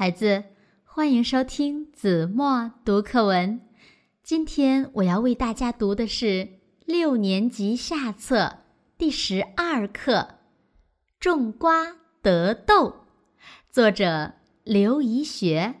[0.00, 0.44] 孩子，
[0.84, 3.60] 欢迎收听子墨读课文。
[4.22, 6.48] 今天我要为大家读的是
[6.84, 8.58] 六年级下册
[8.96, 10.12] 第十二课
[11.18, 12.90] 《种瓜得豆》，
[13.72, 15.74] 作者刘怡学。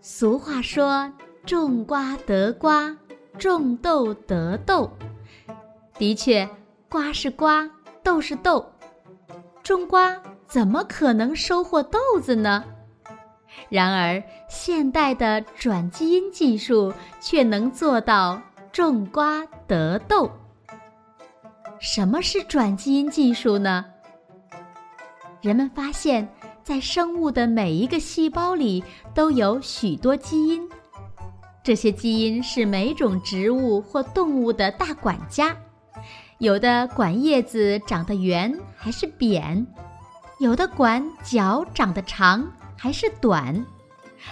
[0.00, 1.12] 俗话说
[1.44, 2.96] ：“种瓜得瓜，
[3.38, 4.90] 种豆得豆。”
[5.98, 6.48] 的确，
[6.88, 7.70] 瓜是瓜，
[8.02, 8.72] 豆是豆，
[9.62, 10.18] 种瓜。
[10.48, 12.64] 怎么可能收获豆子呢？
[13.68, 18.40] 然而，现代的转基因技术却能做到
[18.72, 20.30] 种瓜得豆。
[21.78, 23.84] 什么是转基因技术呢？
[25.42, 26.26] 人们发现，
[26.62, 28.82] 在生物的每一个细胞里
[29.14, 30.66] 都有许多基因，
[31.62, 35.54] 这些基因是每种植物或动物的大管家，
[36.38, 39.66] 有的管叶子长得圆还是扁。
[40.38, 42.46] 有的管脚长得长
[42.76, 43.66] 还是短，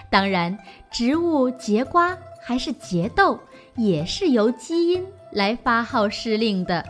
[0.09, 0.57] 当然，
[0.89, 3.39] 植物结瓜还是结豆，
[3.75, 6.85] 也是由基因来发号施令的。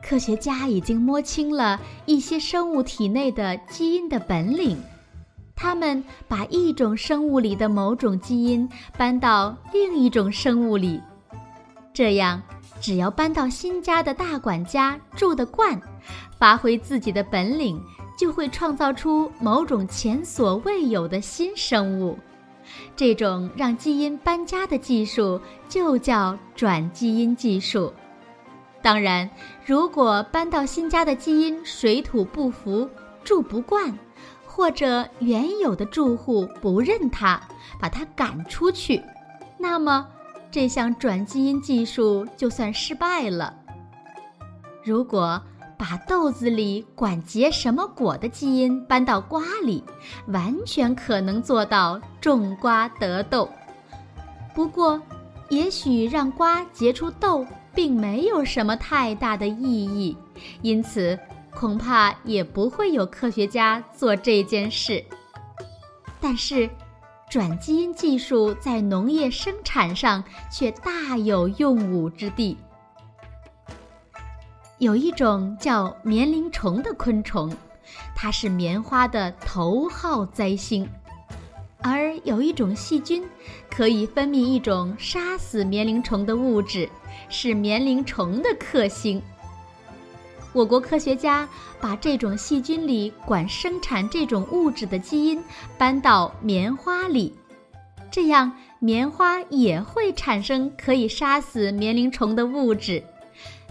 [0.00, 4.80] 科学家已经摸清了一些生物体内的基因的本领，
[5.56, 11.02] 他们把一种生物里的某种基因搬到另一种生物里，
[11.92, 12.40] 这样。
[12.80, 15.82] 只要搬到新家的大管家住得惯，
[16.38, 17.82] 发挥自己的本领，
[18.16, 22.18] 就会创造出某种前所未有的新生物。
[22.94, 27.92] 这种让基因搬家的技术就叫转基因技术。
[28.82, 29.28] 当然，
[29.64, 32.88] 如果搬到新家的基因水土不服、
[33.24, 33.96] 住不惯，
[34.46, 37.40] 或者原有的住户不认它，
[37.80, 39.02] 把它赶出去，
[39.58, 40.06] 那么。
[40.50, 43.54] 这项转基因技术就算失败了。
[44.82, 45.40] 如果
[45.78, 49.84] 把豆子里管结什么果的基因搬到瓜里，
[50.26, 53.48] 完全可能做到种瓜得豆。
[54.54, 55.00] 不过，
[55.48, 60.16] 也许让瓜结出豆并没有什么太大的意义，
[60.62, 61.18] 因此
[61.54, 65.02] 恐怕也不会有科学家做这件事。
[66.20, 66.68] 但是。
[67.30, 72.56] 转基因技术在农业生产上却大有用武之地。
[74.78, 77.52] 有一种叫棉铃虫的昆虫，
[78.14, 80.88] 它是棉花的头号灾星，
[81.82, 83.24] 而有一种细菌
[83.68, 86.88] 可以分泌一种杀死棉铃虫的物质，
[87.28, 89.20] 是棉铃虫的克星。
[90.52, 91.48] 我国科学家
[91.80, 95.42] 把这种细菌里管生产这种物质的基因
[95.76, 97.34] 搬到棉花里，
[98.12, 103.02] 这样棉花也会产生可以杀死棉铃虫的物质。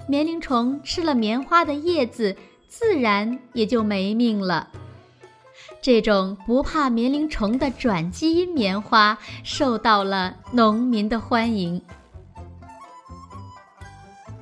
[0.09, 2.33] 棉铃虫吃了棉花的叶子，
[2.69, 4.69] 自然也就没命了。
[5.81, 11.81] 这种不怕棉铃虫的转基因棉花受到了农民的欢迎。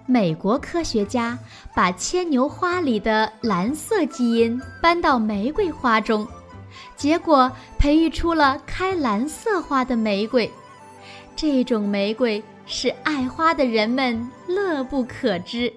[0.05, 1.37] 美国科学家
[1.75, 6.27] 把牵牛花里的蓝色基因搬到玫瑰花中，
[6.95, 10.49] 结果培育出了开蓝色花的玫瑰。
[11.35, 15.71] 这种玫瑰使爱花的人们乐不可支。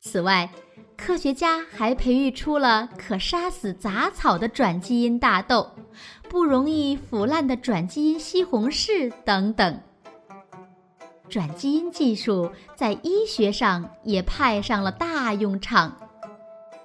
[0.00, 0.48] 此外，
[0.96, 5.70] 科学家还培育出了可杀死杂草的转基因大豆、
[6.28, 9.80] 不容易腐烂的转基因西红柿等等。
[11.28, 15.96] 转基因技术在医学上也派上了大用场。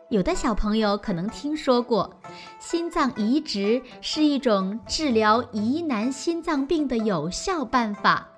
[0.09, 2.21] 有的小朋友可能听说过，
[2.59, 8.29] 心脏移植是一种治疗疑难心脏病的有效办法。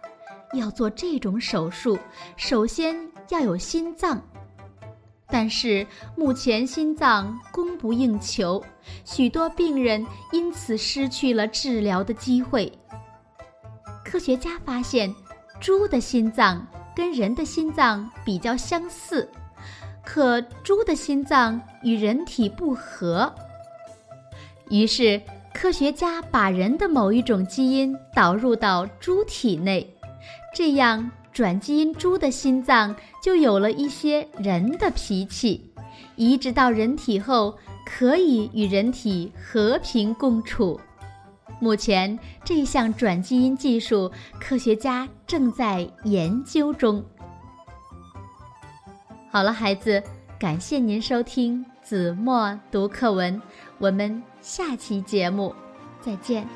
[0.54, 1.98] 要做这种手术，
[2.36, 2.96] 首先
[3.30, 4.22] 要有心脏，
[5.28, 5.86] 但是
[6.16, 8.64] 目前心脏供不应求，
[9.06, 12.72] 许多病人因此失去了治疗的机会。
[14.04, 15.14] 科学家发现。
[15.60, 16.64] 猪的心脏
[16.96, 19.28] 跟人的心脏比较相似，
[20.06, 23.34] 可猪的心脏与人体不合。
[24.70, 25.20] 于是，
[25.52, 29.92] 科学家把人的某一种基因导入到猪体内，
[30.54, 35.72] 这样转基因猪的心脏就有了一些人的脾气，
[36.16, 37.56] 移植到人体后
[37.86, 40.80] 可以与人体和平共处。
[41.60, 47.04] 目前，这项转基因技术，科学家正在研究中。
[49.30, 50.02] 好了，孩子，
[50.40, 53.42] 感谢您收听子墨读课文，
[53.80, 55.54] 我们下期节目
[56.00, 56.48] 再见。